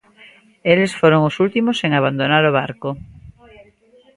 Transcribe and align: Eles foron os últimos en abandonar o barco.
Eles 0.71 0.91
foron 0.99 1.21
os 1.29 1.35
últimos 1.45 1.77
en 1.85 1.91
abandonar 1.93 2.43
o 2.49 2.55
barco. 2.59 2.89